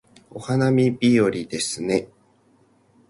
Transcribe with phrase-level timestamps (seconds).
[0.31, 2.07] お花見日和ですね